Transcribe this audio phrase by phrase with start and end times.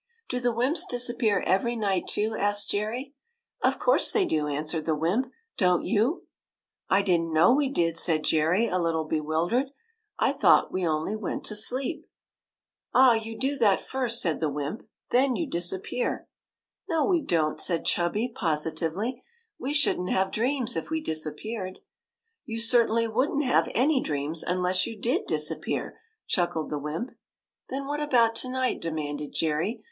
[0.29, 3.13] "Do the wymps disappear every night, too?" asked Jerry.
[3.63, 5.31] '^Of course they do," answered the wymp.
[5.59, 6.25] «Don't you?""
[6.97, 9.67] I did n't know we did," said Jerry, a little bewildered."
[10.27, 12.07] I thought we only went to sleep."
[12.93, 13.01] 12 178 THE KITE THAT
[13.65, 16.27] "Ah, you do that first," said the wymp." Then you disappear.""
[16.89, 19.21] No, we don't," said Chubby, positively.''
[19.59, 21.77] We should n't have dreams if we disappeared.""
[22.47, 27.11] You certainly would n't have any dreams unless you did disappear," chuckled the wymp.''
[27.69, 29.79] Then what about to night?" demanded Jerry.